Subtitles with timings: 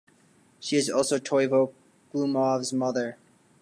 [0.59, 1.73] She is also Toivo
[2.11, 3.17] Glumov's mother.